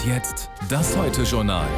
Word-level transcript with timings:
Und 0.00 0.08
jetzt 0.08 0.48
das 0.68 0.96
Heute-Journal. 0.96 1.68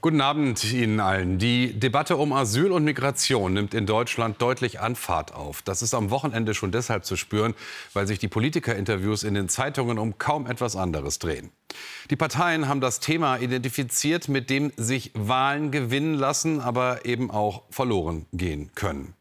Guten 0.00 0.20
Abend 0.20 0.64
Ihnen 0.72 0.98
allen. 1.00 1.38
Die 1.38 1.78
Debatte 1.78 2.16
um 2.16 2.32
Asyl 2.32 2.72
und 2.72 2.84
Migration 2.84 3.52
nimmt 3.52 3.74
in 3.74 3.86
Deutschland 3.86 4.40
deutlich 4.40 4.80
an 4.80 4.96
Fahrt 4.96 5.34
auf. 5.34 5.62
Das 5.62 5.82
ist 5.82 5.94
am 5.94 6.10
Wochenende 6.10 6.54
schon 6.54 6.72
deshalb 6.72 7.04
zu 7.04 7.16
spüren, 7.16 7.54
weil 7.92 8.06
sich 8.06 8.18
die 8.18 8.28
Politikerinterviews 8.28 9.24
in 9.24 9.34
den 9.34 9.48
Zeitungen 9.48 9.98
um 9.98 10.18
kaum 10.18 10.46
etwas 10.46 10.74
anderes 10.74 11.18
drehen. 11.18 11.50
Die 12.10 12.16
Parteien 12.16 12.68
haben 12.68 12.80
das 12.80 13.00
Thema 13.00 13.36
identifiziert, 13.36 14.28
mit 14.28 14.50
dem 14.50 14.72
sich 14.76 15.12
Wahlen 15.14 15.70
gewinnen 15.70 16.14
lassen, 16.14 16.60
aber 16.60 17.04
eben 17.04 17.30
auch 17.30 17.62
verloren 17.70 18.26
gehen 18.32 18.70
können. 18.74 19.14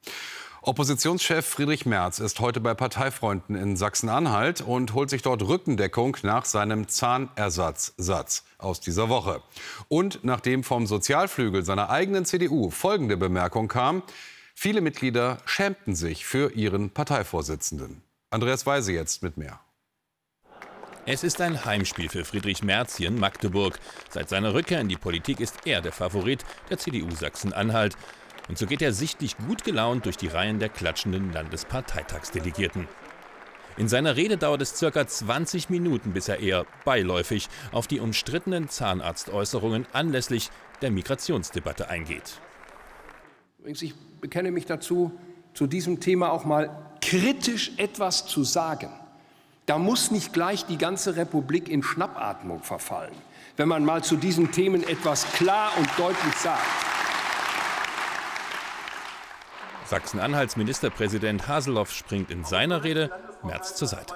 Oppositionschef 0.68 1.46
Friedrich 1.46 1.86
Merz 1.86 2.20
ist 2.20 2.42
heute 2.42 2.60
bei 2.60 2.74
Parteifreunden 2.74 3.56
in 3.56 3.78
Sachsen-Anhalt 3.78 4.60
und 4.60 4.94
holt 4.94 5.10
sich 5.10 5.22
dort 5.22 5.42
Rückendeckung 5.42 6.18
nach 6.24 6.44
seinem 6.44 6.90
Zahnersatzsatz 6.90 8.44
aus 8.58 8.82
dieser 8.82 9.08
Woche. 9.08 9.42
Und 9.88 10.26
nachdem 10.26 10.66
vom 10.66 10.86
Sozialflügel 10.86 11.64
seiner 11.64 11.90
eigenen 11.90 12.26
CDU 12.26 12.70
folgende 12.70 13.16
Bemerkung 13.16 13.70
kam, 13.70 14.04
viele 14.54 14.82
Mitglieder 14.82 15.38
schämten 15.46 15.96
sich 15.96 16.26
für 16.26 16.52
ihren 16.52 16.90
Parteivorsitzenden. 16.90 18.02
Andreas 18.30 18.66
Weise 18.66 18.92
jetzt 18.92 19.24
mit 19.24 19.38
mehr. 19.38 19.62
Es 21.06 21.24
ist 21.24 21.40
ein 21.40 21.64
Heimspiel 21.64 22.10
für 22.10 22.26
Friedrich 22.26 22.62
Merz 22.62 22.98
hier 22.98 23.08
in 23.08 23.18
Magdeburg. 23.18 23.80
Seit 24.10 24.28
seiner 24.28 24.54
Rückkehr 24.54 24.82
in 24.82 24.90
die 24.90 24.98
Politik 24.98 25.40
ist 25.40 25.56
er 25.64 25.80
der 25.80 25.94
Favorit 25.94 26.44
der 26.70 26.78
CDU 26.78 27.10
Sachsen-Anhalt. 27.10 27.96
Und 28.48 28.58
so 28.58 28.66
geht 28.66 28.82
er 28.82 28.94
sichtlich 28.94 29.38
gut 29.38 29.64
gelaunt 29.64 30.06
durch 30.06 30.18
die 30.18 30.28
Reihen 30.28 30.60
der 30.60 30.70
klatschenden 30.70 31.34
Landesparteitagsdelegierten. 31.34 32.88
In 33.78 33.88
seiner 33.88 34.16
Rede 34.16 34.38
dauert 34.38 34.62
es 34.62 34.76
circa 34.76 35.06
20 35.06 35.70
Minuten, 35.70 36.14
bis 36.14 36.28
er 36.28 36.40
eher 36.40 36.66
beiläufig 36.84 37.48
auf 37.72 37.86
die 37.86 38.00
umstrittenen 38.00 38.70
Zahnarztäußerungen 38.70 39.86
anlässlich 39.94 40.50
der 40.82 40.90
Migrationsdebatte 40.90 41.90
eingeht. 41.90 42.40
Ich 43.64 43.94
bekenne 44.22 44.52
mich 44.52 44.66
dazu, 44.66 45.12
zu 45.54 45.68
diesem 45.68 46.00
Thema 46.00 46.32
auch 46.32 46.46
mal 46.46 46.70
kritisch 47.02 47.72
etwas 47.78 48.26
zu 48.26 48.44
sagen. 48.44 48.90
Da 49.68 49.78
muss 49.78 50.12
nicht 50.12 50.34
gleich 50.34 50.66
die 50.66 50.78
ganze 50.78 51.16
Republik 51.16 51.68
in 51.70 51.84
Schnappatmung 51.84 52.64
verfallen, 52.64 53.14
wenn 53.58 53.68
man 53.68 53.84
mal 53.84 54.04
zu 54.04 54.16
diesen 54.16 54.52
Themen 54.52 54.88
etwas 54.88 55.32
klar 55.34 55.72
und 55.78 55.88
deutlich 55.98 56.34
sagt. 56.36 56.97
Sachsen-Anhalts 59.88 60.58
Ministerpräsident 60.58 61.48
Haseloff 61.48 61.94
springt 61.94 62.30
in 62.30 62.44
seiner 62.44 62.84
Rede 62.84 63.10
Merz 63.44 63.76
zur 63.76 63.88
Seite. 63.88 64.16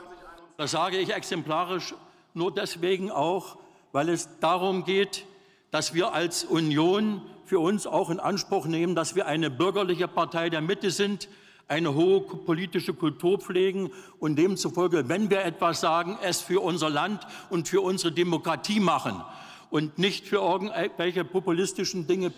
Das 0.57 0.71
sage 0.71 0.97
ich 0.97 1.13
exemplarisch 1.13 1.95
nur 2.33 2.53
deswegen 2.53 3.09
auch, 3.09 3.57
weil 3.93 4.09
es 4.09 4.27
darum 4.41 4.83
geht, 4.83 5.25
dass 5.71 5.93
wir 5.93 6.13
als 6.13 6.43
Union 6.43 7.21
für 7.45 7.59
uns 7.59 7.87
auch 7.87 8.09
in 8.09 8.19
Anspruch 8.19 8.65
nehmen, 8.65 8.95
dass 8.95 9.15
wir 9.15 9.27
eine 9.27 9.49
bürgerliche 9.49 10.09
Partei 10.09 10.49
der 10.49 10.59
Mitte 10.59 10.91
sind, 10.91 11.29
eine 11.69 11.93
hohe 11.93 12.19
politische 12.19 12.93
Kultur 12.93 13.39
pflegen 13.39 13.91
und 14.19 14.35
demzufolge, 14.35 15.07
wenn 15.07 15.29
wir 15.29 15.45
etwas 15.45 15.79
sagen, 15.79 16.19
es 16.21 16.41
für 16.41 16.61
unser 16.61 16.89
Land 16.89 17.25
und 17.49 17.69
für 17.69 17.79
unsere 17.79 18.11
Demokratie 18.11 18.81
machen 18.81 19.23
und 19.69 19.97
nicht 19.97 20.27
für 20.27 20.41
irgendwelche 20.41 21.23
populistischen 21.23 22.07
Dinge. 22.07 22.33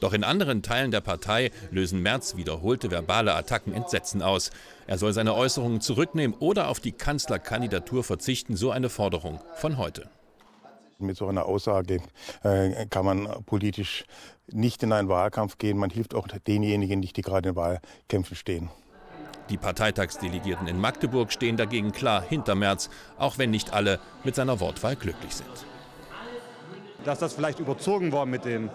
Doch 0.00 0.14
in 0.14 0.24
anderen 0.24 0.62
Teilen 0.62 0.90
der 0.90 1.02
Partei 1.02 1.50
lösen 1.70 2.00
Merz 2.00 2.36
wiederholte 2.36 2.90
verbale 2.90 3.34
Attacken 3.34 3.74
Entsetzen 3.74 4.22
aus. 4.22 4.50
Er 4.86 4.98
soll 4.98 5.12
seine 5.12 5.34
Äußerungen 5.34 5.82
zurücknehmen 5.82 6.36
oder 6.40 6.68
auf 6.68 6.80
die 6.80 6.92
Kanzlerkandidatur 6.92 8.02
verzichten, 8.02 8.56
so 8.56 8.70
eine 8.70 8.88
Forderung 8.88 9.40
von 9.54 9.76
heute. 9.76 10.08
Mit 10.98 11.16
so 11.16 11.28
einer 11.28 11.46
Aussage 11.46 12.00
äh, 12.42 12.86
kann 12.86 13.04
man 13.04 13.44
politisch 13.46 14.04
nicht 14.48 14.82
in 14.82 14.92
einen 14.92 15.08
Wahlkampf 15.08 15.58
gehen. 15.58 15.78
Man 15.78 15.90
hilft 15.90 16.14
auch 16.14 16.28
denjenigen 16.28 17.00
nicht, 17.00 17.16
die 17.16 17.22
gerade 17.22 17.50
in 17.50 17.56
Wahlkämpfen 17.56 18.36
stehen. 18.36 18.70
Die 19.48 19.56
Parteitagsdelegierten 19.56 20.66
in 20.66 20.78
Magdeburg 20.78 21.32
stehen 21.32 21.56
dagegen 21.56 21.92
klar 21.92 22.22
hinter 22.22 22.54
Merz, 22.54 22.88
auch 23.18 23.38
wenn 23.38 23.50
nicht 23.50 23.72
alle 23.72 23.98
mit 24.24 24.34
seiner 24.34 24.60
Wortwahl 24.60 24.94
glücklich 24.94 25.34
sind. 25.34 25.48
Dass 27.04 27.18
das 27.18 27.32
vielleicht 27.32 27.58
überzogen 27.58 28.12
war 28.12 28.26
mit 28.26 28.44
den 28.44 28.70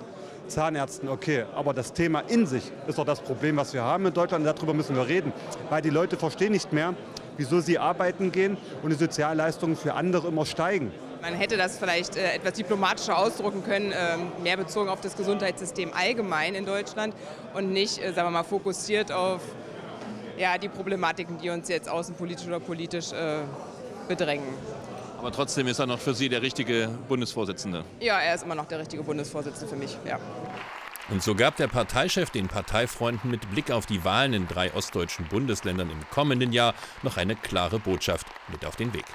Zahnärzten, 0.48 1.10
okay. 1.10 1.46
Aber 1.56 1.74
das 1.74 1.94
Thema 1.94 2.22
in 2.22 2.46
sich 2.46 2.72
ist 2.88 2.98
doch 2.98 3.06
das 3.06 3.22
Problem, 3.22 3.58
was 3.58 3.74
wir 3.74 3.84
haben 3.84 4.06
in 4.06 4.14
Deutschland. 4.14 4.46
darüber 4.46 4.74
müssen 4.74 4.96
wir 4.96 5.08
reden. 5.08 5.34
Weil 5.70 5.82
die 5.82 5.90
Leute 5.90 6.18
verstehen 6.18 6.52
nicht 6.52 6.72
mehr, 6.74 6.94
wieso 7.38 7.60
sie 7.60 7.78
arbeiten 7.78 8.32
gehen 8.32 8.58
und 8.84 8.90
die 8.92 8.96
Sozialleistungen 8.96 9.76
für 9.76 9.94
andere 9.94 10.28
immer 10.28 10.46
steigen. 10.46 10.92
Man 11.22 11.34
hätte 11.34 11.58
das 11.58 11.78
vielleicht 11.78 12.18
äh, 12.18 12.36
etwas 12.36 12.54
diplomatischer 12.54 13.18
ausdrucken 13.18 13.64
können, 13.64 13.92
äh, 13.92 14.18
mehr 14.44 14.58
bezogen 14.58 14.90
auf 14.90 15.02
das 15.02 15.16
Gesundheitssystem 15.18 15.92
allgemein 15.94 16.54
in 16.54 16.66
Deutschland 16.66 17.16
und 17.56 17.72
nicht, 17.72 17.98
äh, 17.98 18.14
sagen 18.14 18.28
wir 18.28 18.32
mal, 18.32 18.44
fokussiert 18.44 19.12
auf 19.12 19.42
ja, 20.38 20.58
die 20.58 20.70
Problematiken, 20.70 21.38
die 21.38 21.50
uns 21.50 21.68
jetzt 21.70 21.90
außenpolitisch 21.90 22.46
oder 22.46 22.60
politisch 22.60 23.12
äh, 23.12 23.40
bedrängen. 24.08 24.54
Aber 25.26 25.34
trotzdem 25.34 25.66
ist 25.66 25.80
er 25.80 25.88
noch 25.88 25.98
für 25.98 26.14
Sie 26.14 26.30
der 26.30 26.44
richtige 26.44 26.88
Bundesvorsitzende. 27.08 27.84
Ja, 28.00 28.20
er 28.20 28.36
ist 28.36 28.44
immer 28.44 28.54
noch 28.54 28.68
der 28.68 28.78
richtige 28.78 29.02
Bundesvorsitzende 29.02 29.68
für 29.68 29.76
mich, 29.76 29.98
ja. 30.06 30.20
Und 31.10 31.24
so 31.24 31.34
gab 31.34 31.56
der 31.56 31.68
Parteichef 31.68 32.30
den 32.30 32.48
Parteifreunden 32.48 33.32
mit 33.32 33.50
Blick 33.50 33.72
auf 33.72 33.88
die 33.88 34.06
Wahlen 34.06 34.34
in 34.34 34.48
drei 34.48 34.72
ostdeutschen 34.76 35.26
Bundesländern 35.26 35.90
im 35.90 36.00
kommenden 36.12 36.54
Jahr 36.54 36.76
noch 37.02 37.18
eine 37.18 37.36
klare 37.36 37.80
Botschaft 37.80 38.28
mit 38.52 38.68
auf 38.68 38.76
den 38.76 38.94
Weg. 38.94 39.06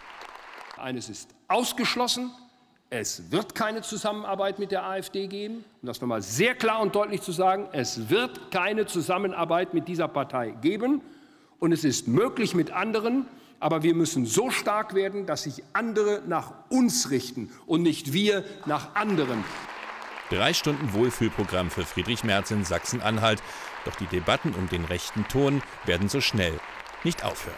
Eines 0.76 1.08
ist 1.08 1.30
ausgeschlossen. 1.46 2.32
Es 2.90 3.30
wird 3.30 3.54
keine 3.54 3.82
Zusammenarbeit 3.82 4.58
mit 4.58 4.72
der 4.72 4.84
AfD 4.84 5.28
geben. 5.28 5.64
Um 5.80 5.86
das 5.86 6.00
nochmal 6.00 6.22
sehr 6.22 6.56
klar 6.56 6.80
und 6.80 6.92
deutlich 6.92 7.20
zu 7.22 7.30
sagen, 7.30 7.68
es 7.70 8.10
wird 8.10 8.50
keine 8.50 8.84
Zusammenarbeit 8.84 9.74
mit 9.74 9.86
dieser 9.86 10.08
Partei 10.08 10.56
geben. 10.60 11.02
Und 11.60 11.70
es 11.70 11.84
ist 11.84 12.08
möglich 12.08 12.56
mit 12.56 12.72
anderen, 12.72 13.28
aber 13.60 13.82
wir 13.82 13.94
müssen 13.94 14.26
so 14.26 14.50
stark 14.50 14.94
werden, 14.94 15.26
dass 15.26 15.44
sich 15.44 15.62
andere 15.72 16.22
nach 16.26 16.52
uns 16.70 17.10
richten 17.10 17.52
und 17.66 17.82
nicht 17.82 18.12
wir 18.12 18.44
nach 18.66 18.94
anderen. 18.94 19.44
Drei 20.30 20.54
Stunden 20.54 20.92
Wohlfühlprogramm 20.92 21.70
für 21.70 21.84
Friedrich 21.84 22.24
Merz 22.24 22.50
in 22.50 22.64
Sachsen-Anhalt. 22.64 23.42
Doch 23.84 23.96
die 23.96 24.06
Debatten 24.06 24.54
um 24.54 24.68
den 24.68 24.84
rechten 24.84 25.26
Ton 25.28 25.62
werden 25.84 26.08
so 26.08 26.20
schnell 26.20 26.58
nicht 27.04 27.24
aufhören. 27.24 27.56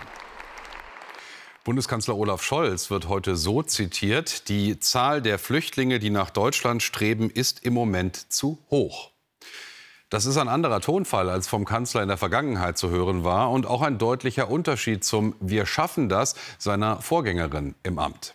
Bundeskanzler 1.65 2.17
Olaf 2.17 2.43
Scholz 2.43 2.91
wird 2.91 3.09
heute 3.09 3.37
so 3.37 3.63
zitiert, 3.63 4.49
die 4.49 4.81
Zahl 4.81 5.23
der 5.23 5.39
Flüchtlinge, 5.39 6.01
die 6.01 6.11
nach 6.11 6.31
Deutschland 6.31 6.83
streben, 6.83 7.31
ist 7.31 7.65
im 7.65 7.73
Moment 7.73 8.33
zu 8.33 8.59
hoch. 8.69 9.12
Das 10.13 10.27
ist 10.27 10.37
ein 10.37 10.49
anderer 10.49 10.83
Tonfall, 10.83 11.31
als 11.31 11.49
vom 11.49 11.65
Kanzler 11.65 12.03
in 12.03 12.09
der 12.09 12.19
Vergangenheit 12.19 12.77
zu 12.77 12.91
hören 12.91 13.25
war 13.25 13.51
und 13.51 13.67
auch 13.67 13.81
ein 13.81 13.97
deutlicher 13.97 14.51
Unterschied 14.51 15.05
zum 15.05 15.35
Wir 15.41 15.65
schaffen 15.65 16.11
das 16.11 16.35
seiner 16.59 17.01
Vorgängerin 17.01 17.77
im 17.83 17.99
Amt. 17.99 18.35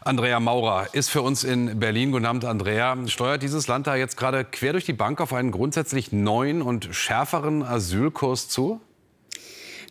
Andrea 0.00 0.40
Maurer 0.40 0.94
ist 0.94 1.10
für 1.10 1.20
uns 1.20 1.44
in 1.44 1.78
Berlin. 1.78 2.12
Guten 2.12 2.24
Abend, 2.24 2.46
Andrea. 2.46 2.96
Steuert 3.08 3.42
dieses 3.42 3.66
Land 3.66 3.86
da 3.86 3.94
jetzt 3.94 4.16
gerade 4.16 4.46
quer 4.46 4.72
durch 4.72 4.86
die 4.86 4.94
Bank 4.94 5.20
auf 5.20 5.34
einen 5.34 5.50
grundsätzlich 5.50 6.12
neuen 6.12 6.62
und 6.62 6.88
schärferen 6.92 7.62
Asylkurs 7.62 8.48
zu? 8.48 8.80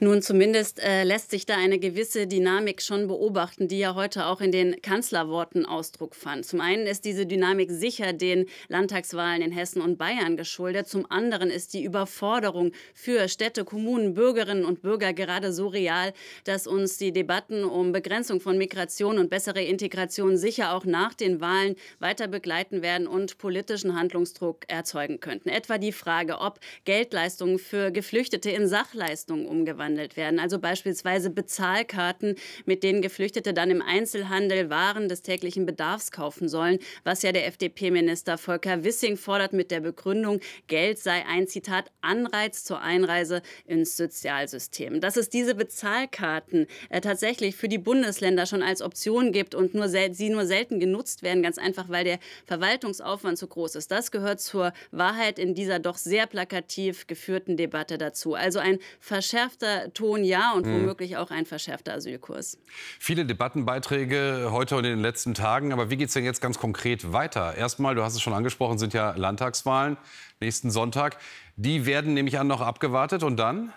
Nun, 0.02 0.22
zumindest 0.22 0.82
äh, 0.82 1.06
lässt 1.06 1.32
sich 1.32 1.46
da 1.46 1.56
eine 1.56 1.80
gewisse 1.80 2.28
Dynamik 2.28 2.82
schon 2.82 3.08
beobachten, 3.08 3.70
die 3.70 3.80
ja 3.80 3.96
heute 3.96 4.26
auch 4.26 4.42
in 4.42 4.52
den 4.52 4.82
Kanzlerworten 4.82 5.66
Ausdruck 5.66 6.16
fand. 6.16 6.46
Zum 6.46 6.60
einen 6.60 6.86
ist 6.86 7.06
diese 7.06 7.26
Dynamik 7.26 7.72
sicher 7.72 8.12
den 8.12 8.48
Landtagswahlen 8.68 9.42
in 9.42 9.54
Hessen 9.54 9.82
und 9.82 9.98
Bayern 9.98 10.36
geschuldet. 10.36 10.90
Zum 10.90 11.10
anderen 11.10 11.50
ist 11.50 11.74
die 11.74 11.82
Überforderung 11.82 12.74
für 12.94 13.30
Städte, 13.30 13.64
Kommunen, 13.64 14.16
Bürgerinnen 14.16 14.66
und 14.66 14.82
Bürger 14.82 15.14
gerade 15.14 15.54
so 15.54 15.68
real, 15.68 16.12
dass 16.44 16.68
uns 16.68 16.98
die 16.98 17.14
Debatten 17.14 17.64
um 17.64 17.94
Begrenzung 17.94 18.42
von 18.42 18.58
Migration 18.58 19.18
und 19.18 19.30
bessere 19.30 19.64
Integration 19.64 20.36
sicher 20.36 20.74
auch 20.74 20.84
nach 20.84 21.14
den 21.14 21.40
Wahlen 21.40 21.78
weiter 22.00 22.28
begleiten 22.28 22.82
werden 22.82 23.08
und 23.08 23.38
politischen 23.38 23.98
Handlungsdruck 23.98 24.66
erzeugen 24.68 25.22
könnten. 25.22 25.48
Etwa 25.48 25.78
die 25.78 25.94
Frage, 25.94 26.40
ob 26.40 26.60
Geldleistungen 26.84 27.60
für 27.60 27.92
Geflüchtete 27.92 28.50
in 28.52 28.68
Sachleistungen 28.68 29.46
umgewandelt 29.46 29.85
umgewandelt 29.86 30.18
werden. 30.18 30.40
Also 30.40 30.60
beispielsweise 30.60 31.30
Bezahlkarten, 31.30 32.36
mit 32.66 32.84
denen 32.84 33.02
Geflüchtete 33.02 33.54
dann 33.54 33.72
im 33.72 33.82
Einzelhandel 33.82 34.70
Waren 34.70 35.10
des 35.10 35.22
täglichen 35.22 35.66
Bedarfs 35.66 36.12
kaufen 36.12 36.50
sollen, 36.50 36.80
was 37.04 37.22
ja 37.22 37.32
der 37.32 37.48
FDP-Minister 37.48 38.38
Volker 38.38 38.84
Wissing 38.84 39.18
fordert 39.18 39.54
mit 39.54 39.72
der 39.72 39.82
Begründung, 39.82 40.40
Geld 40.68 41.00
sei 41.00 41.26
ein 41.28 41.48
Zitat 41.48 41.92
Anreiz 42.02 42.64
zur 42.64 42.82
Einreise 42.82 43.42
ins 43.66 43.98
Sozialsystem. 43.98 45.02
Dass 45.02 45.18
es 45.18 45.30
diese 45.30 45.56
Bezahlkarten 45.56 46.68
äh, 46.90 47.02
tatsächlich 47.02 47.56
für 47.56 47.68
die 47.68 47.78
Bundesländer 47.78 48.46
schon 48.46 48.64
als 48.64 48.82
Option 48.82 49.32
gibt 49.32 49.56
und 49.56 49.74
nur 49.74 49.90
sie 49.90 50.30
nur 50.30 50.46
selten 50.46 50.80
genutzt 50.80 51.24
werden, 51.24 51.44
ganz 51.44 51.58
einfach, 51.58 51.90
weil 51.90 52.04
der 52.04 52.20
Verwaltungsaufwand 52.46 53.38
zu 53.38 53.48
groß 53.48 53.76
ist. 53.76 53.92
Das 53.92 54.12
gehört 54.12 54.42
zur 54.42 54.74
Wahrheit 54.92 55.40
in 55.40 55.54
dieser 55.54 55.80
doch 55.80 55.98
sehr 55.98 56.26
plakativ 56.26 57.08
geführten 57.08 57.58
Debatte 57.58 57.98
dazu. 57.98 58.34
Also 58.34 58.60
ein 58.60 58.80
verschärfter 59.00 59.75
Ton 59.94 60.24
ja 60.24 60.54
und 60.54 60.66
mhm. 60.66 60.82
womöglich 60.82 61.18
auch 61.18 61.32
ein 61.32 61.46
verschärfter 61.46 61.94
Asylkurs. 61.94 62.58
Viele 63.00 63.26
Debattenbeiträge 63.26 64.50
heute 64.52 64.76
und 64.76 64.86
in 64.86 64.92
den 64.92 65.02
letzten 65.02 65.34
Tagen. 65.34 65.74
Aber 65.74 65.90
wie 65.90 65.98
geht 65.98 66.08
es 66.08 66.14
denn 66.14 66.26
jetzt 66.26 66.42
ganz 66.42 66.58
konkret 66.60 67.14
weiter? 67.14 67.56
Erstmal, 67.56 67.96
du 67.96 68.04
hast 68.04 68.16
es 68.16 68.22
schon 68.22 68.34
angesprochen, 68.34 68.78
sind 68.78 68.94
ja 68.94 69.14
Landtagswahlen 69.16 69.98
nächsten 70.40 70.72
Sonntag. 70.72 71.18
Die 71.56 71.86
werden 71.86 72.14
nämlich 72.14 72.40
an 72.40 72.48
noch 72.48 72.62
abgewartet 72.62 73.24
und 73.24 73.38
dann? 73.38 73.74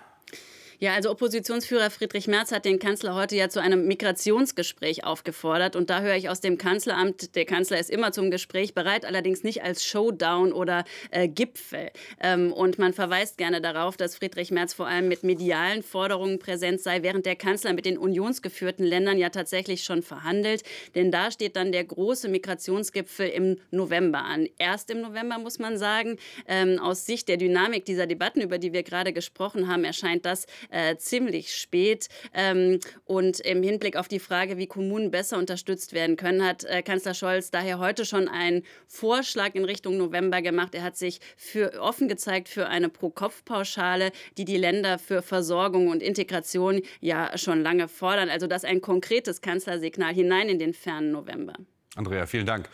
Ja, 0.81 0.95
also 0.95 1.11
Oppositionsführer 1.11 1.91
Friedrich 1.91 2.29
Merz 2.29 2.53
hat 2.53 2.65
den 2.65 2.79
Kanzler 2.79 3.17
heute 3.17 3.35
ja 3.35 3.49
zu 3.49 3.61
einem 3.61 3.89
Migrationsgespräch 3.89 5.03
aufgefordert. 5.03 5.75
Und 5.75 5.91
da 5.91 6.03
höre 6.03 6.15
ich 6.15 6.29
aus 6.29 6.41
dem 6.41 6.57
Kanzleramt, 6.57 7.35
der 7.35 7.47
Kanzler 7.47 7.81
ist 7.81 7.91
immer 7.91 8.13
zum 8.13 8.31
Gespräch 8.31 8.75
bereit, 8.75 9.05
allerdings 9.05 9.43
nicht 9.43 9.65
als 9.65 9.85
Showdown 9.85 10.53
oder 10.53 10.85
äh, 11.11 11.27
Gipfel. 11.27 11.91
Ähm, 12.23 12.53
und 12.53 12.79
man 12.79 12.93
verweist 12.93 13.39
gerne 13.39 13.61
darauf, 13.61 13.97
dass 13.97 14.15
Friedrich 14.15 14.53
Merz 14.53 14.73
vor 14.73 14.87
allem 14.87 15.09
mit 15.09 15.25
medialen 15.25 15.83
Forderungen 15.83 16.39
präsent 16.39 16.81
sei, 16.81 17.03
während 17.03 17.27
der 17.27 17.35
Kanzler 17.35 17.73
mit 17.73 17.85
den 17.85 17.99
unionsgeführten 17.99 18.85
Ländern 18.85 19.19
ja 19.19 19.31
tatsächlich 19.31 19.83
schon 19.83 20.05
verhandelt. 20.05 20.63
Denn 20.95 21.11
da 21.11 21.33
steht 21.33 21.57
dann 21.57 21.73
der 21.73 21.83
große 21.83 22.29
Migrationsgipfel 22.29 23.29
im 23.29 23.57
November 23.73 24.21
an. 24.21 24.47
Erst 24.59 24.91
im 24.91 25.01
November 25.01 25.39
muss 25.39 25.59
man 25.59 25.77
sagen. 25.77 26.19
Ähm, 26.47 26.79
aus 26.79 27.05
Sicht 27.05 27.27
der 27.27 27.37
Dynamik 27.37 27.85
dieser 27.85 28.07
Debatten, 28.07 28.41
über 28.41 28.59
die 28.59 28.73
wir 28.73 28.85
gerade 28.85 29.13
gesprochen 29.13 29.67
haben, 29.67 29.83
erscheint 29.83 30.25
das 30.25 30.47
äh, 30.70 30.97
ziemlich 30.97 31.55
spät. 31.55 32.09
Ähm, 32.35 32.81
und 33.05 33.41
im 33.41 33.62
Hinblick 33.62 33.97
auf 33.97 34.09
die 34.09 34.19
Frage, 34.19 34.59
wie 34.59 34.67
Kommunen 34.67 35.11
besser 35.11 35.38
unterstützt 35.38 35.93
werden 35.93 36.17
können, 36.17 36.44
hat 36.44 36.65
äh, 36.65 36.82
Kanzler 36.82 37.15
Scholz 37.15 37.50
daher 37.50 37.79
heute 37.79 38.05
schon 38.05 38.29
einen 38.29 38.62
Vorschlag 38.87 39.55
in 39.55 39.65
Richtung 39.65 39.97
November 39.97 40.43
gemacht. 40.43 40.75
Er 40.75 40.82
hat 40.82 40.97
sich 40.97 41.20
für 41.37 41.81
offen 41.81 42.09
gezeigt 42.09 42.49
für 42.49 42.69
eine 42.69 42.88
Pro-Kopf-Pauschale, 42.88 44.12
die 44.37 44.44
die 44.44 44.56
Länder 44.56 44.99
für 44.99 45.23
Versorgung 45.23 45.88
und 45.88 46.03
Integration 46.03 46.82
ja 47.00 47.37
schon 47.37 47.62
lange 47.62 47.88
fordern. 47.88 48.29
Also 48.29 48.47
das 48.47 48.65
ein 48.65 48.81
konkretes 48.81 49.41
Kanzlersignal 49.41 50.15
hinein 50.15 50.49
in 50.49 50.59
den 50.59 50.75
fernen 50.75 51.12
November. 51.12 51.55
Andrea, 51.97 52.26
vielen 52.26 52.47
Dank 52.47 52.69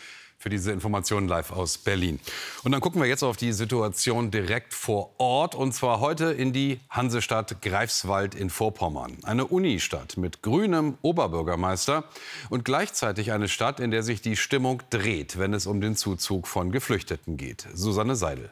für 0.44 0.50
diese 0.50 0.72
Informationen 0.72 1.26
live 1.26 1.52
aus 1.52 1.78
Berlin. 1.78 2.20
Und 2.64 2.72
dann 2.72 2.82
gucken 2.82 3.00
wir 3.00 3.08
jetzt 3.08 3.22
auf 3.22 3.38
die 3.38 3.54
Situation 3.54 4.30
direkt 4.30 4.74
vor 4.74 5.14
Ort 5.16 5.54
und 5.54 5.72
zwar 5.72 6.00
heute 6.00 6.26
in 6.26 6.52
die 6.52 6.80
Hansestadt 6.90 7.62
Greifswald 7.62 8.34
in 8.34 8.50
Vorpommern. 8.50 9.16
Eine 9.22 9.46
Unistadt 9.46 10.18
mit 10.18 10.42
grünem 10.42 10.98
Oberbürgermeister 11.00 12.04
und 12.50 12.66
gleichzeitig 12.66 13.32
eine 13.32 13.48
Stadt, 13.48 13.80
in 13.80 13.90
der 13.90 14.02
sich 14.02 14.20
die 14.20 14.36
Stimmung 14.36 14.82
dreht, 14.90 15.38
wenn 15.38 15.54
es 15.54 15.66
um 15.66 15.80
den 15.80 15.96
Zuzug 15.96 16.46
von 16.46 16.70
Geflüchteten 16.70 17.38
geht. 17.38 17.66
Susanne 17.72 18.14
Seidel. 18.14 18.50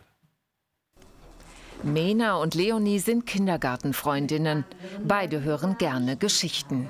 Mena 1.82 2.36
und 2.36 2.54
Leonie 2.54 3.00
sind 3.00 3.26
Kindergartenfreundinnen. 3.26 4.64
Beide 5.06 5.42
hören 5.42 5.76
gerne 5.76 6.16
Geschichten. 6.16 6.88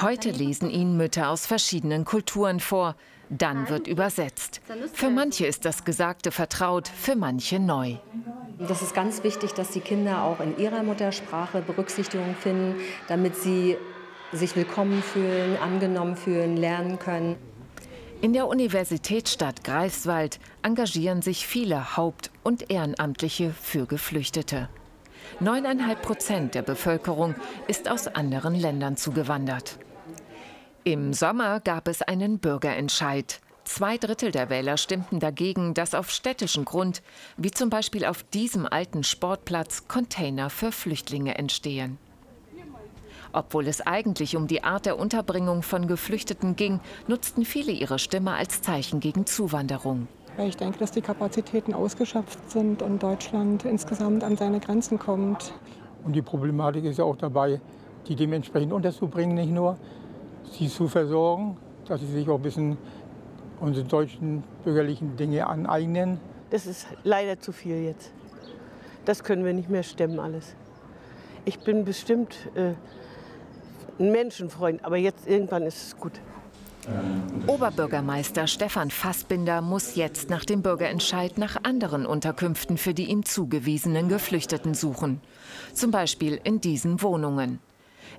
Heute 0.00 0.30
lesen 0.30 0.70
ihnen 0.70 0.96
Mütter 0.96 1.30
aus 1.30 1.46
verschiedenen 1.46 2.04
Kulturen 2.04 2.60
vor. 2.60 2.96
Dann 3.28 3.68
wird 3.68 3.86
übersetzt. 3.86 4.60
Für 4.92 5.08
manche 5.08 5.46
ist 5.46 5.64
das 5.64 5.84
Gesagte 5.84 6.32
vertraut, 6.32 6.88
für 6.88 7.14
manche 7.14 7.60
neu. 7.60 7.96
Das 8.58 8.82
ist 8.82 8.94
ganz 8.94 9.22
wichtig, 9.22 9.52
dass 9.52 9.70
die 9.70 9.80
Kinder 9.80 10.24
auch 10.24 10.40
in 10.40 10.58
ihrer 10.58 10.82
Muttersprache 10.82 11.62
Berücksichtigung 11.62 12.34
finden, 12.34 12.80
damit 13.08 13.36
sie 13.36 13.76
sich 14.32 14.56
willkommen 14.56 15.02
fühlen, 15.02 15.56
angenommen 15.56 16.16
fühlen, 16.16 16.56
lernen 16.56 16.98
können. 16.98 17.36
In 18.20 18.32
der 18.34 18.48
Universitätsstadt 18.48 19.64
Greifswald 19.64 20.40
engagieren 20.62 21.22
sich 21.22 21.46
viele 21.46 21.96
Haupt- 21.96 22.30
und 22.42 22.70
Ehrenamtliche 22.70 23.54
für 23.58 23.86
Geflüchtete. 23.86 24.68
Neuneinhalb 25.38 26.02
Prozent 26.02 26.54
der 26.54 26.62
Bevölkerung 26.62 27.34
ist 27.68 27.88
aus 27.88 28.08
anderen 28.08 28.54
Ländern 28.54 28.96
zugewandert. 28.96 29.78
Im 30.84 31.12
Sommer 31.12 31.60
gab 31.60 31.88
es 31.88 32.02
einen 32.02 32.38
Bürgerentscheid. 32.38 33.40
Zwei 33.64 33.98
Drittel 33.98 34.32
der 34.32 34.50
Wähler 34.50 34.76
stimmten 34.76 35.20
dagegen, 35.20 35.74
dass 35.74 35.94
auf 35.94 36.10
städtischen 36.10 36.64
Grund, 36.64 37.02
wie 37.36 37.50
zum 37.50 37.70
Beispiel 37.70 38.04
auf 38.04 38.22
diesem 38.22 38.66
alten 38.66 39.04
Sportplatz, 39.04 39.86
Container 39.86 40.50
für 40.50 40.72
Flüchtlinge 40.72 41.38
entstehen. 41.38 41.98
Obwohl 43.32 43.68
es 43.68 43.80
eigentlich 43.80 44.36
um 44.36 44.48
die 44.48 44.64
Art 44.64 44.86
der 44.86 44.98
Unterbringung 44.98 45.62
von 45.62 45.86
Geflüchteten 45.86 46.56
ging, 46.56 46.80
nutzten 47.06 47.44
viele 47.44 47.70
ihre 47.70 48.00
Stimme 48.00 48.32
als 48.32 48.60
Zeichen 48.60 48.98
gegen 48.98 49.24
Zuwanderung 49.24 50.08
weil 50.40 50.48
ich 50.48 50.56
denke, 50.56 50.78
dass 50.78 50.90
die 50.90 51.02
Kapazitäten 51.02 51.74
ausgeschöpft 51.74 52.50
sind 52.50 52.80
und 52.80 53.02
Deutschland 53.02 53.66
insgesamt 53.66 54.24
an 54.24 54.38
seine 54.38 54.58
Grenzen 54.58 54.98
kommt. 54.98 55.52
Und 56.02 56.16
die 56.16 56.22
Problematik 56.22 56.86
ist 56.86 56.98
ja 56.98 57.04
auch 57.04 57.16
dabei, 57.16 57.60
die 58.08 58.16
dementsprechend 58.16 58.72
unterzubringen, 58.72 59.34
nicht 59.34 59.50
nur 59.50 59.76
sie 60.50 60.68
zu 60.68 60.88
versorgen, 60.88 61.58
dass 61.86 62.00
sie 62.00 62.06
sich 62.06 62.26
auch 62.26 62.36
ein 62.36 62.42
bisschen 62.42 62.78
unsere 63.60 63.86
deutschen 63.86 64.42
bürgerlichen 64.64 65.14
Dinge 65.16 65.46
aneignen. 65.46 66.18
Das 66.48 66.64
ist 66.64 66.86
leider 67.04 67.38
zu 67.38 67.52
viel 67.52 67.76
jetzt. 67.76 68.10
Das 69.04 69.22
können 69.22 69.44
wir 69.44 69.52
nicht 69.52 69.68
mehr 69.68 69.82
stemmen 69.82 70.18
alles. 70.18 70.56
Ich 71.44 71.58
bin 71.60 71.84
bestimmt 71.84 72.34
äh, 72.54 72.72
ein 74.02 74.10
Menschenfreund, 74.10 74.86
aber 74.86 74.96
jetzt 74.96 75.28
irgendwann 75.28 75.64
ist 75.64 75.88
es 75.88 75.96
gut. 75.98 76.18
Oberbürgermeister 77.46 78.46
Stefan 78.46 78.90
Fassbinder 78.90 79.60
muss 79.60 79.96
jetzt 79.96 80.30
nach 80.30 80.44
dem 80.44 80.62
Bürgerentscheid 80.62 81.38
nach 81.38 81.64
anderen 81.64 82.06
Unterkünften 82.06 82.78
für 82.78 82.94
die 82.94 83.10
ihm 83.10 83.24
zugewiesenen 83.24 84.08
Geflüchteten 84.08 84.74
suchen. 84.74 85.20
Zum 85.72 85.90
Beispiel 85.90 86.40
in 86.44 86.60
diesen 86.60 87.02
Wohnungen. 87.02 87.58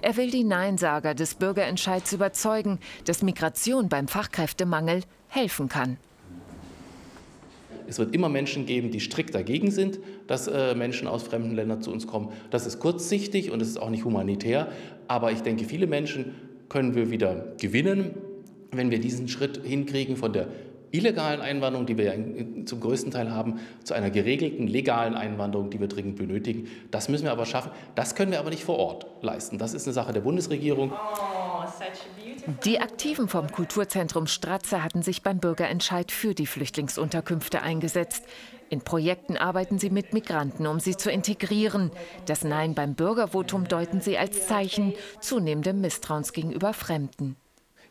Er 0.01 0.17
will 0.17 0.31
die 0.31 0.43
Neinsager 0.43 1.13
des 1.13 1.35
Bürgerentscheids 1.35 2.11
überzeugen, 2.13 2.79
dass 3.05 3.21
Migration 3.21 3.89
beim 3.89 4.07
Fachkräftemangel 4.07 5.03
helfen 5.27 5.69
kann. 5.69 5.97
Es 7.87 7.99
wird 7.99 8.15
immer 8.15 8.29
Menschen 8.29 8.65
geben, 8.65 8.89
die 8.89 8.99
strikt 8.99 9.35
dagegen 9.35 9.69
sind, 9.69 9.99
dass 10.27 10.47
äh, 10.47 10.75
Menschen 10.75 11.07
aus 11.07 11.23
fremden 11.23 11.53
Ländern 11.53 11.81
zu 11.81 11.91
uns 11.91 12.07
kommen. 12.07 12.29
Das 12.49 12.65
ist 12.65 12.79
kurzsichtig 12.79 13.51
und 13.51 13.61
es 13.61 13.67
ist 13.67 13.77
auch 13.77 13.89
nicht 13.89 14.05
humanitär. 14.05 14.71
Aber 15.07 15.31
ich 15.31 15.41
denke, 15.41 15.65
viele 15.65 15.87
Menschen 15.87 16.33
können 16.69 16.95
wir 16.95 17.11
wieder 17.11 17.53
gewinnen, 17.59 18.15
wenn 18.71 18.91
wir 18.91 18.99
diesen 18.99 19.27
Schritt 19.27 19.61
hinkriegen 19.63 20.17
von 20.17 20.33
der 20.33 20.47
illegalen 20.91 21.41
Einwanderung, 21.41 21.85
die 21.85 21.97
wir 21.97 22.05
ja 22.05 22.65
zum 22.65 22.79
größten 22.79 23.11
Teil 23.11 23.31
haben, 23.31 23.59
zu 23.83 23.93
einer 23.93 24.09
geregelten 24.09 24.67
legalen 24.67 25.15
Einwanderung, 25.15 25.69
die 25.69 25.79
wir 25.79 25.87
dringend 25.87 26.17
benötigen. 26.17 26.67
Das 26.91 27.09
müssen 27.09 27.23
wir 27.23 27.31
aber 27.31 27.45
schaffen. 27.45 27.71
Das 27.95 28.15
können 28.15 28.31
wir 28.31 28.39
aber 28.39 28.49
nicht 28.49 28.63
vor 28.63 28.77
Ort 28.77 29.05
leisten. 29.21 29.57
Das 29.57 29.73
ist 29.73 29.87
eine 29.87 29.93
Sache 29.93 30.13
der 30.13 30.21
Bundesregierung. 30.21 30.93
Die 32.65 32.79
Aktiven 32.79 33.27
vom 33.27 33.51
Kulturzentrum 33.51 34.27
Stratze 34.27 34.83
hatten 34.83 35.03
sich 35.03 35.21
beim 35.21 35.39
Bürgerentscheid 35.39 36.11
für 36.11 36.33
die 36.33 36.47
Flüchtlingsunterkünfte 36.47 37.61
eingesetzt. 37.61 38.23
In 38.69 38.81
Projekten 38.81 39.37
arbeiten 39.37 39.79
sie 39.79 39.89
mit 39.89 40.13
Migranten, 40.13 40.65
um 40.65 40.79
sie 40.79 40.97
zu 40.97 41.11
integrieren. 41.11 41.91
Das 42.25 42.43
Nein 42.43 42.73
beim 42.73 42.95
Bürgervotum 42.95 43.67
deuten 43.67 44.01
sie 44.01 44.17
als 44.17 44.47
Zeichen 44.47 44.93
zunehmendem 45.19 45.81
Misstrauens 45.81 46.33
gegenüber 46.33 46.73
Fremden 46.73 47.35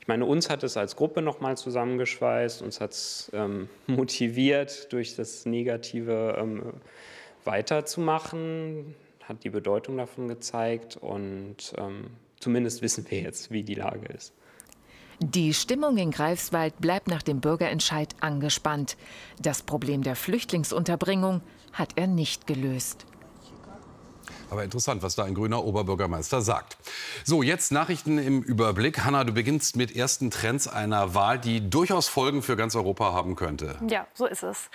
meine, 0.09 0.25
uns 0.25 0.50
hat 0.50 0.62
es 0.62 0.76
als 0.76 0.97
Gruppe 0.97 1.23
nochmal 1.23 1.57
zusammengeschweißt, 1.57 2.62
uns 2.62 2.80
hat 2.80 2.92
es 2.92 3.30
ähm, 3.35 3.69
motiviert, 3.87 4.92
durch 4.92 5.16
das 5.16 5.47
Negative 5.47 6.37
ähm, 6.38 6.62
weiterzumachen, 7.45 8.95
hat 9.23 9.45
die 9.45 9.50
Bedeutung 9.50 9.97
davon 9.97 10.28
gezeigt 10.28 10.97
und 10.97 11.73
ähm, 11.76 12.11
zumindest 12.38 12.83
wissen 12.83 13.07
wir 13.09 13.21
jetzt, 13.21 13.50
wie 13.50 13.62
die 13.62 13.75
Lage 13.75 14.07
ist. 14.12 14.33
Die 15.23 15.52
Stimmung 15.52 15.99
in 15.99 16.11
Greifswald 16.12 16.78
bleibt 16.80 17.07
nach 17.07 17.23
dem 17.23 17.40
Bürgerentscheid 17.40 18.14
angespannt. 18.21 18.97
Das 19.38 19.62
Problem 19.62 20.02
der 20.02 20.16
Flüchtlingsunterbringung 20.16 21.42
hat 21.75 21.92
er 21.97 22.07
nicht 22.07 22.47
gelöst. 22.47 23.04
Aber 24.50 24.64
interessant, 24.64 25.02
was 25.02 25.14
da 25.14 25.25
ein 25.25 25.35
grüner 25.35 25.64
Oberbürgermeister 25.64 26.42
sagt. 26.42 26.76
So, 27.25 27.42
jetzt 27.42 27.73
Nachrichten 27.73 28.19
im 28.19 28.42
Überblick. 28.42 29.04
Hanna, 29.04 29.25
du 29.25 29.33
beginnst 29.33 29.76
mit 29.76 29.95
ersten 29.95 30.30
Trends 30.30 30.66
einer 30.69 31.14
Wahl, 31.14 31.38
die 31.38 31.71
durchaus 31.71 32.09
Folgen 32.09 32.42
für 32.42 32.57
ganz 32.57 32.75
Europa 32.75 33.12
haben 33.12 33.37
könnte. 33.37 33.76
Ja, 33.88 34.07
so 34.14 34.26
ist 34.26 34.42
es. 34.42 34.69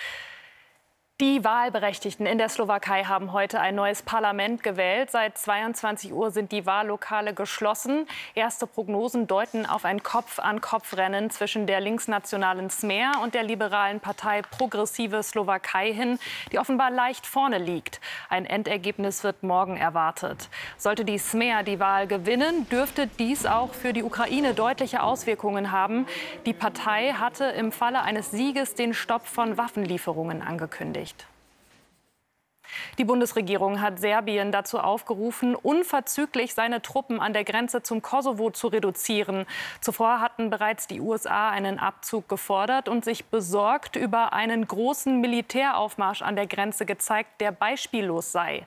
Die 1.22 1.46
Wahlberechtigten 1.46 2.26
in 2.26 2.38
der 2.38 2.50
Slowakei 2.50 3.06
haben 3.06 3.32
heute 3.32 3.62
ein 3.62 3.76
neues 3.76 4.02
Parlament 4.02 4.64
gewählt. 4.64 5.12
Seit 5.12 5.38
22 5.38 6.12
Uhr 6.12 6.30
sind 6.30 6.52
die 6.52 6.66
Wahllokale 6.66 7.34
geschlossen. 7.34 8.06
Erste 8.34 8.68
Prognosen 8.68 9.26
deuten 9.26 9.66
auf 9.66 9.86
ein 9.86 10.04
Kopf-an-Kopf-Rennen 10.04 11.30
zwischen 11.30 11.68
der 11.68 11.80
linksnationalen 11.80 12.70
Smer 12.70 13.22
und 13.24 13.34
der 13.34 13.44
liberalen 13.44 14.02
Partei 14.02 14.42
Progressive 14.42 15.24
Slowakei 15.24 15.94
hin, 15.94 16.20
die 16.52 16.60
offenbar 16.60 16.92
leicht 16.92 17.26
vorne 17.26 17.60
liegt. 17.60 18.02
Ein 18.28 18.46
Endergebnis 18.46 19.24
wird 19.24 19.42
morgen 19.42 19.78
erwartet. 19.78 20.50
Sollte 20.78 21.06
die 21.06 21.18
Smer 21.18 21.64
die 21.64 21.80
Wahl 21.80 22.08
gewinnen, 22.08 22.68
dürfte 22.68 23.08
dies 23.08 23.46
auch 23.46 23.74
für 23.74 23.94
die 23.94 24.04
Ukraine 24.04 24.54
deutliche 24.54 25.02
Auswirkungen 25.02 25.72
haben. 25.72 26.08
Die 26.46 26.52
Partei 26.52 27.14
hatte 27.14 27.46
im 27.46 27.72
Falle 27.72 28.02
eines 28.02 28.32
Sieges 28.32 28.76
den 28.76 28.94
Stopp 28.94 29.26
von 29.26 29.56
Waffenlieferungen 29.58 30.42
angekündigt. 30.42 31.05
Die 32.98 33.06
Bundesregierung 33.06 33.82
hat 33.82 34.00
Serbien 34.00 34.52
dazu 34.52 34.80
aufgerufen, 34.80 35.56
unverzüglich 35.56 36.54
seine 36.54 36.82
Truppen 36.82 37.20
an 37.20 37.34
der 37.34 37.44
Grenze 37.44 37.84
zum 37.84 38.02
Kosovo 38.02 38.52
zu 38.52 38.68
reduzieren. 38.68 39.46
Zuvor 39.82 40.22
hatten 40.22 40.50
bereits 40.50 40.88
die 40.88 41.02
USA 41.02 41.50
einen 41.50 41.80
Abzug 41.80 42.30
gefordert 42.30 42.90
und 42.90 43.06
sich 43.06 43.26
besorgt 43.26 43.96
über 43.96 44.34
einen 44.34 44.68
großen 44.68 45.20
Militäraufmarsch 45.22 46.22
an 46.22 46.36
der 46.36 46.48
Grenze 46.48 46.86
gezeigt, 46.86 47.42
der 47.42 47.52
beispiellos 47.52 48.32
sei. 48.32 48.66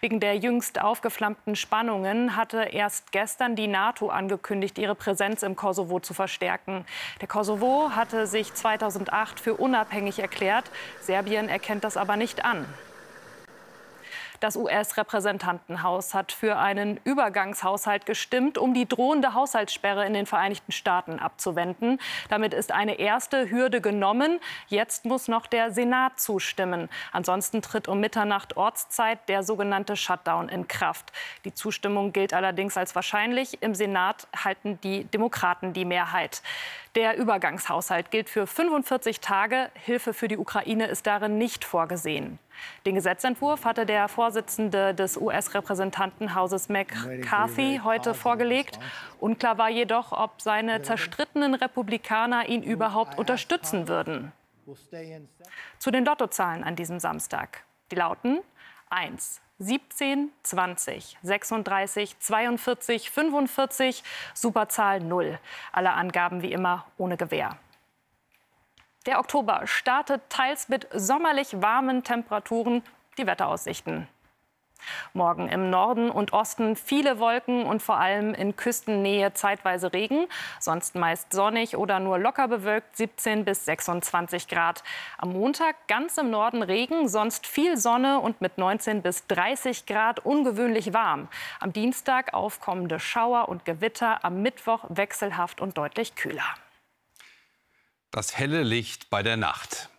Wegen 0.00 0.18
der 0.18 0.38
jüngst 0.38 0.80
aufgeflammten 0.80 1.56
Spannungen 1.56 2.34
hatte 2.34 2.62
erst 2.62 3.12
gestern 3.12 3.54
die 3.54 3.68
NATO 3.68 4.08
angekündigt, 4.08 4.78
ihre 4.78 4.94
Präsenz 4.94 5.42
im 5.42 5.56
Kosovo 5.56 6.00
zu 6.00 6.14
verstärken. 6.14 6.86
Der 7.20 7.28
Kosovo 7.28 7.90
hatte 7.94 8.26
sich 8.26 8.54
2008 8.54 9.38
für 9.38 9.54
unabhängig 9.54 10.18
erklärt. 10.18 10.70
Serbien 11.02 11.50
erkennt 11.50 11.84
das 11.84 11.98
aber 11.98 12.16
nicht 12.16 12.46
an. 12.46 12.64
Das 14.40 14.56
US-Repräsentantenhaus 14.56 16.14
hat 16.14 16.32
für 16.32 16.56
einen 16.56 16.98
Übergangshaushalt 17.04 18.06
gestimmt, 18.06 18.56
um 18.56 18.72
die 18.72 18.88
drohende 18.88 19.34
Haushaltssperre 19.34 20.06
in 20.06 20.14
den 20.14 20.24
Vereinigten 20.24 20.72
Staaten 20.72 21.18
abzuwenden. 21.18 22.00
Damit 22.30 22.54
ist 22.54 22.72
eine 22.72 22.98
erste 22.98 23.50
Hürde 23.50 23.82
genommen. 23.82 24.40
Jetzt 24.68 25.04
muss 25.04 25.28
noch 25.28 25.46
der 25.46 25.72
Senat 25.72 26.18
zustimmen. 26.18 26.88
Ansonsten 27.12 27.60
tritt 27.60 27.86
um 27.86 28.00
Mitternacht 28.00 28.56
Ortszeit 28.56 29.28
der 29.28 29.42
sogenannte 29.42 29.94
Shutdown 29.94 30.48
in 30.48 30.66
Kraft. 30.68 31.12
Die 31.44 31.52
Zustimmung 31.52 32.14
gilt 32.14 32.32
allerdings 32.32 32.78
als 32.78 32.94
wahrscheinlich. 32.94 33.62
Im 33.62 33.74
Senat 33.74 34.26
halten 34.34 34.80
die 34.80 35.04
Demokraten 35.04 35.74
die 35.74 35.84
Mehrheit. 35.84 36.42
Der 36.96 37.16
Übergangshaushalt 37.16 38.10
gilt 38.10 38.28
für 38.28 38.48
45 38.48 39.20
Tage. 39.20 39.70
Hilfe 39.74 40.12
für 40.12 40.26
die 40.26 40.36
Ukraine 40.36 40.86
ist 40.86 41.06
darin 41.06 41.38
nicht 41.38 41.64
vorgesehen. 41.64 42.40
Den 42.84 42.96
Gesetzentwurf 42.96 43.64
hatte 43.64 43.86
der 43.86 44.08
Vorsitzende 44.08 44.92
des 44.92 45.16
US-Repräsentantenhauses 45.16 46.68
McCarthy 46.68 47.80
heute 47.84 48.12
vorgelegt. 48.12 48.80
Unklar 49.20 49.56
war 49.56 49.70
jedoch, 49.70 50.10
ob 50.10 50.42
seine 50.42 50.82
zerstrittenen 50.82 51.54
Republikaner 51.54 52.48
ihn 52.48 52.64
überhaupt 52.64 53.18
unterstützen 53.18 53.86
würden. 53.86 54.32
Zu 55.78 55.92
den 55.92 56.04
Lottozahlen 56.04 56.64
an 56.64 56.74
diesem 56.74 56.98
Samstag. 56.98 57.64
Die 57.92 57.96
lauten 57.96 58.40
1, 58.88 59.40
17, 59.60 60.32
20, 60.42 61.18
36, 61.22 62.18
42, 62.18 63.10
45, 63.10 64.02
Superzahl 64.34 65.00
0. 65.00 65.38
Alle 65.70 65.92
Angaben 65.92 66.42
wie 66.42 66.50
immer 66.52 66.86
ohne 66.96 67.16
Gewähr. 67.16 67.58
Der 69.06 69.18
Oktober 69.18 69.66
startet 69.66 70.22
teils 70.30 70.68
mit 70.68 70.88
sommerlich 70.92 71.60
warmen 71.60 72.02
Temperaturen. 72.04 72.82
Die 73.18 73.26
Wetteraussichten. 73.26 74.08
Morgen 75.12 75.48
im 75.48 75.70
Norden 75.70 76.10
und 76.10 76.32
Osten 76.32 76.76
viele 76.76 77.18
Wolken 77.18 77.64
und 77.64 77.82
vor 77.82 77.98
allem 77.98 78.34
in 78.34 78.56
Küstennähe 78.56 79.34
zeitweise 79.34 79.92
Regen. 79.92 80.26
Sonst 80.58 80.94
meist 80.94 81.32
sonnig 81.32 81.76
oder 81.76 82.00
nur 82.00 82.18
locker 82.18 82.48
bewölkt 82.48 82.96
17 82.96 83.44
bis 83.44 83.64
26 83.64 84.48
Grad. 84.48 84.82
Am 85.18 85.32
Montag 85.32 85.76
ganz 85.88 86.16
im 86.18 86.30
Norden 86.30 86.62
Regen, 86.62 87.08
sonst 87.08 87.46
viel 87.46 87.76
Sonne 87.76 88.20
und 88.20 88.40
mit 88.40 88.58
19 88.58 89.02
bis 89.02 89.26
30 89.26 89.86
Grad 89.86 90.20
ungewöhnlich 90.20 90.92
warm. 90.94 91.28
Am 91.60 91.72
Dienstag 91.72 92.32
aufkommende 92.32 92.98
Schauer 92.98 93.48
und 93.48 93.64
Gewitter, 93.64 94.24
am 94.24 94.40
Mittwoch 94.42 94.84
wechselhaft 94.88 95.60
und 95.60 95.76
deutlich 95.76 96.14
kühler. 96.14 96.54
Das 98.10 98.38
helle 98.38 98.62
Licht 98.62 99.10
bei 99.10 99.22
der 99.22 99.36
Nacht 99.36 99.89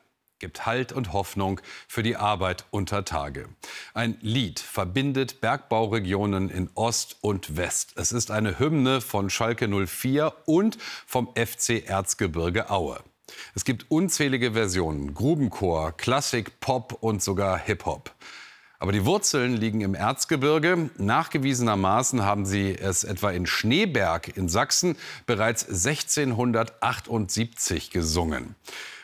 gibt 0.41 0.65
Halt 0.65 0.91
und 0.91 1.13
Hoffnung 1.13 1.61
für 1.87 2.03
die 2.03 2.17
Arbeit 2.17 2.65
unter 2.71 3.05
Tage. 3.05 3.47
Ein 3.93 4.17
Lied 4.19 4.59
verbindet 4.59 5.39
Bergbauregionen 5.39 6.49
in 6.49 6.69
Ost 6.73 7.15
und 7.21 7.55
West. 7.55 7.93
Es 7.95 8.11
ist 8.11 8.31
eine 8.31 8.59
Hymne 8.59 8.99
von 8.99 9.29
Schalke 9.29 9.69
04 9.69 10.33
und 10.45 10.77
vom 11.07 11.29
FC 11.35 11.87
Erzgebirge 11.87 12.69
Aue. 12.69 12.99
Es 13.55 13.63
gibt 13.63 13.89
unzählige 13.89 14.51
Versionen, 14.53 15.13
Grubenchor, 15.13 15.95
Klassik, 15.95 16.59
Pop 16.59 16.97
und 17.01 17.23
sogar 17.23 17.57
Hip-Hop. 17.57 18.13
Aber 18.79 18.91
die 18.91 19.05
Wurzeln 19.05 19.55
liegen 19.55 19.79
im 19.81 19.93
Erzgebirge. 19.93 20.89
Nachgewiesenermaßen 20.97 22.23
haben 22.23 22.47
sie 22.47 22.75
es 22.75 23.03
etwa 23.03 23.29
in 23.29 23.45
Schneeberg 23.45 24.35
in 24.35 24.49
Sachsen 24.49 24.97
bereits 25.27 25.65
1678 25.65 27.91
gesungen. 27.91 28.55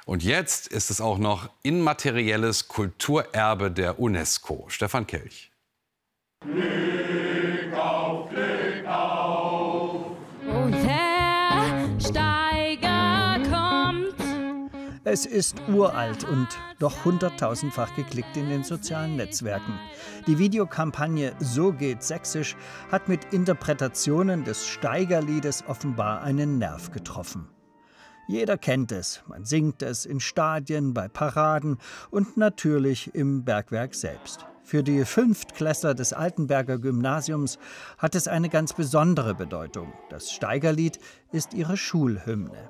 Und 0.08 0.24
jetzt 0.24 0.68
ist 0.68 0.90
es 0.90 1.02
auch 1.02 1.18
noch 1.18 1.50
immaterielles 1.64 2.70
Kulturerbe 2.70 3.70
der 3.70 4.00
UNESCO. 4.00 4.64
Stefan 4.70 5.06
Kelch. 5.06 5.52
Glück 6.46 7.74
auf, 7.74 8.30
Glück 8.30 8.88
auf. 8.88 10.06
Und 10.46 10.72
Herr 10.72 12.00
Steiger 12.00 13.44
kommt. 13.52 14.16
Es 15.04 15.26
ist 15.26 15.58
uralt 15.68 16.24
und 16.24 16.48
doch 16.80 17.04
hunderttausendfach 17.04 17.94
geklickt 17.98 18.38
in 18.38 18.48
den 18.48 18.64
sozialen 18.64 19.18
Netzwerken. 19.18 19.78
Die 20.26 20.40
Videokampagne 20.40 21.36
So 21.40 21.74
geht 21.74 22.02
Sächsisch 22.02 22.56
hat 22.94 23.10
mit 23.10 23.34
Interpretationen 23.34 24.46
des 24.46 24.68
Steigerliedes 24.68 25.66
offenbar 25.68 26.22
einen 26.22 26.60
Nerv 26.60 26.94
getroffen. 26.94 27.50
Jeder 28.28 28.58
kennt 28.58 28.92
es, 28.92 29.24
man 29.28 29.46
singt 29.46 29.82
es 29.82 30.06
in 30.06 30.20
Stadien, 30.20 30.94
bei 30.94 31.08
Paraden 31.08 31.78
und 32.12 32.36
natürlich 32.36 33.16
im 33.16 33.46
Bergwerk 33.46 33.96
selbst. 33.96 34.46
Für 34.64 34.84
die 34.84 35.06
Fünftklässler 35.06 35.94
des 35.94 36.12
Altenberger 36.12 36.78
Gymnasiums 36.78 37.58
hat 37.98 38.16
es 38.16 38.28
eine 38.28 38.50
ganz 38.50 38.74
besondere 38.74 39.34
Bedeutung. 39.34 39.94
Das 40.10 40.30
Steigerlied 40.30 41.00
ist 41.32 41.54
ihre 41.54 41.78
Schulhymne. 41.78 42.70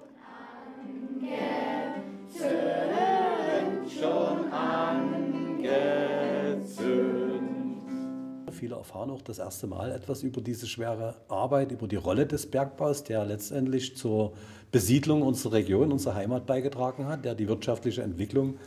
Viele 8.57 8.75
erfahren 8.75 9.11
auch 9.11 9.21
das 9.21 9.37
erste 9.37 9.67
Mal 9.67 9.91
etwas 9.91 10.23
über 10.23 10.41
diese 10.41 10.65
schwere 10.65 11.13
Arbeit, 11.29 11.71
über 11.71 11.87
die 11.87 11.95
Rolle 11.95 12.25
des 12.25 12.49
Bergbaus, 12.49 13.03
der 13.03 13.23
letztendlich 13.23 13.95
zur 13.95 14.33
Besiedlung 14.71 15.21
unserer 15.21 15.53
Region, 15.53 15.91
unserer 15.91 16.15
Heimat 16.15 16.47
beigetragen 16.47 17.05
hat, 17.05 17.23
der 17.23 17.35
die 17.35 17.47
wirtschaftliche 17.47 18.01
Entwicklung 18.01 18.57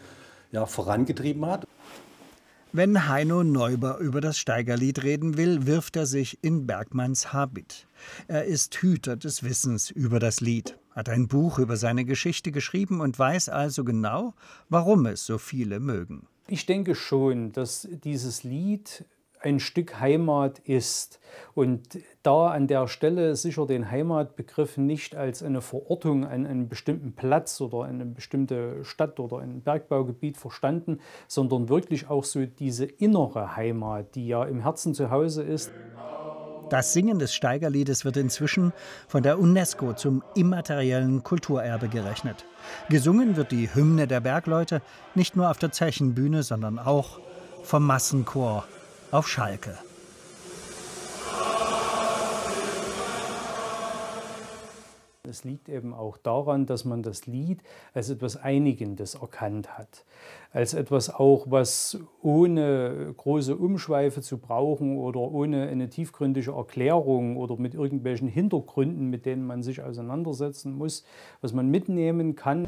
ja, 0.52 0.64
vorangetrieben 0.64 1.44
hat. 1.44 1.66
Wenn 2.73 3.09
Heino 3.09 3.42
Neuber 3.42 3.99
über 3.99 4.20
das 4.20 4.38
Steigerlied 4.38 5.02
reden 5.02 5.37
will, 5.37 5.66
wirft 5.66 5.97
er 5.97 6.06
sich 6.06 6.38
in 6.40 6.68
Bergmanns 6.68 7.32
Habit. 7.32 7.88
Er 8.28 8.44
ist 8.44 8.76
Hüter 8.76 9.16
des 9.16 9.42
Wissens 9.42 9.90
über 9.90 10.20
das 10.20 10.40
Lied, 10.40 10.78
hat 10.92 11.09
ein 11.09 11.26
Buch 11.26 11.59
über 11.59 11.76
seine 11.76 12.04
Geschichte 12.04 12.52
geschrieben 12.52 13.00
und 13.00 13.18
weiß 13.18 13.49
also 13.49 13.82
genau, 13.82 14.35
warum 14.68 15.06
es 15.06 15.26
so 15.26 15.37
viele 15.38 15.80
mögen. 15.80 16.28
Ich 16.47 16.64
denke 16.64 16.94
schon, 16.94 17.50
dass 17.50 17.88
dieses 18.04 18.44
Lied 18.44 19.04
ein 19.40 19.59
Stück 19.59 20.00
Heimat 20.00 20.59
ist. 20.61 21.18
Und 21.54 21.99
da 22.23 22.49
an 22.49 22.66
der 22.66 22.88
Stelle 22.88 23.35
sicher 23.37 23.66
den 23.66 23.90
Heimatbegriff 23.90 24.76
nicht 24.76 25.16
als 25.16 25.42
eine 25.42 25.61
Verortung 25.62 26.25
an 26.25 26.47
einen 26.47 26.68
bestimmten 26.68 27.14
Platz 27.14 27.61
oder 27.61 27.85
eine 27.85 28.04
bestimmte 28.04 28.85
Stadt 28.85 29.18
oder 29.18 29.38
ein 29.38 29.62
Bergbaugebiet 29.62 30.37
verstanden, 30.37 31.00
sondern 31.26 31.68
wirklich 31.68 32.09
auch 32.11 32.25
so 32.25 32.44
diese 32.44 32.85
innere 32.85 33.56
Heimat, 33.56 34.14
die 34.14 34.28
ja 34.28 34.44
im 34.44 34.62
Herzen 34.62 34.94
zu 34.94 35.11
Hause 35.11 35.42
ist. 35.42 35.73
Das 36.68 36.92
Singen 36.92 37.18
des 37.18 37.35
Steigerliedes 37.35 38.04
wird 38.04 38.16
inzwischen 38.16 38.73
von 39.09 39.25
der 39.25 39.40
UNESCO 39.40 39.94
zum 39.94 40.23
immateriellen 40.37 41.25
Kulturerbe 41.25 41.88
gerechnet. 41.88 42.44
Gesungen 42.88 43.35
wird 43.35 43.50
die 43.50 43.75
Hymne 43.75 44.06
der 44.06 44.20
Bergleute 44.20 44.80
nicht 45.16 45.35
nur 45.35 45.50
auf 45.50 45.59
der 45.59 45.73
Zechenbühne, 45.73 46.44
sondern 46.44 46.78
auch 46.78 47.18
vom 47.64 47.85
Massenchor 47.85 48.64
auf 49.10 49.28
Schalke. 49.28 49.76
Es 55.30 55.44
liegt 55.44 55.68
eben 55.68 55.94
auch 55.94 56.16
daran, 56.16 56.66
dass 56.66 56.84
man 56.84 57.04
das 57.04 57.26
Lied 57.26 57.62
als 57.94 58.10
etwas 58.10 58.36
Einigendes 58.36 59.14
erkannt 59.14 59.78
hat. 59.78 60.04
Als 60.52 60.74
etwas 60.74 61.08
auch, 61.08 61.46
was 61.48 62.00
ohne 62.20 63.14
große 63.16 63.54
Umschweife 63.54 64.22
zu 64.22 64.38
brauchen 64.38 64.98
oder 64.98 65.20
ohne 65.20 65.68
eine 65.68 65.88
tiefgründige 65.88 66.50
Erklärung 66.50 67.36
oder 67.36 67.56
mit 67.56 67.74
irgendwelchen 67.74 68.26
Hintergründen, 68.26 69.08
mit 69.08 69.24
denen 69.24 69.46
man 69.46 69.62
sich 69.62 69.80
auseinandersetzen 69.82 70.72
muss, 70.76 71.04
was 71.40 71.52
man 71.52 71.68
mitnehmen 71.70 72.34
kann. 72.34 72.66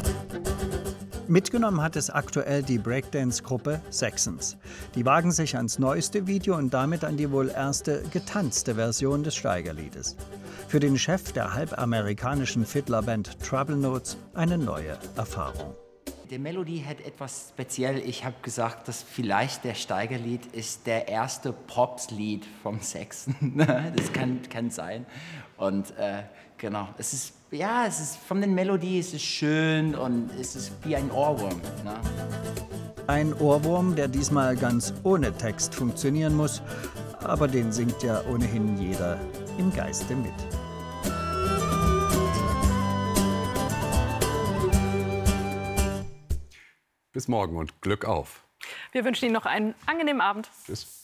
Mitgenommen 1.29 1.81
hat 1.81 1.97
es 1.97 2.11
aktuell 2.11 2.62
die 2.62 2.79
Breakdance-Gruppe 2.79 3.81
Saxons. 3.91 4.57
Die 4.95 5.05
wagen 5.05 5.31
sich 5.31 5.57
ans 5.57 5.79
neueste 5.79 6.26
Video 6.26 6.57
und 6.57 6.75
damit 6.75 7.05
an 7.05 7.17
die 7.17 7.31
wohl 7.31 7.49
erste 7.49 8.02
getanzte 8.11 8.75
Version 8.75 9.23
des 9.23 9.37
Steigerliedes. 9.37 10.17
Für 10.69 10.81
den 10.81 10.99
Chef 10.99 11.33
der 11.33 11.55
halbamerikanischen 11.55 12.67
Fiddlerband 12.67 13.41
Trouble 13.41 13.76
Notes 13.76 14.17
eine 14.35 14.59
neue 14.59 14.99
Erfahrung. 15.17 15.75
die 16.31 16.38
Melodie 16.38 16.85
hat 16.85 17.00
etwas 17.02 17.50
speziell. 17.50 17.99
Ich 17.99 18.25
habe 18.25 18.37
gesagt, 18.43 18.88
dass 18.88 19.02
vielleicht 19.02 19.64
der 19.64 19.75
Steigerlied 19.75 20.47
ist 20.47 20.87
der 20.87 21.07
erste 21.07 21.52
Pops-Lied 21.52 22.47
vom 22.62 22.81
Sechsten. 22.81 23.59
das 23.97 24.12
kann, 24.12 24.41
kann 24.49 24.71
sein. 24.71 25.07
Und 25.57 25.97
äh, 25.99 26.23
genau, 26.59 26.88
es 26.97 27.12
ist, 27.12 27.35
ja, 27.52 27.87
es 27.87 28.00
ist 28.00 28.16
von 28.16 28.40
den 28.40 28.54
Melodien, 28.54 29.00
es 29.00 29.12
ist 29.12 29.23
schön 29.23 29.94
und 29.94 30.30
es 30.40 30.56
ist 30.56 30.73
wie 30.85 30.97
ein 30.97 31.11
Ohrwurm. 31.11 31.61
Ne? 31.85 32.00
Ein 33.06 33.35
Ohrwurm, 33.35 33.94
der 33.94 34.09
diesmal 34.09 34.56
ganz 34.56 34.94
ohne 35.02 35.37
Text 35.37 35.75
funktionieren 35.75 36.35
muss, 36.35 36.62
aber 37.21 37.49
den 37.49 37.71
singt 37.71 38.02
ja 38.02 38.23
ohnehin 38.26 38.78
jeder 38.78 39.21
im 39.59 39.73
Geiste 39.73 40.16
mit. 40.16 40.32
Bis 47.12 47.28
morgen 47.28 47.59
und 47.59 47.82
Glück 47.82 48.06
auf. 48.06 48.44
Wir 48.92 49.04
wünschen 49.04 49.26
Ihnen 49.26 49.35
noch 49.35 49.44
einen 49.44 49.75
angenehmen 49.85 50.23
Abend. 50.23 50.49
Tschüss. 50.64 51.01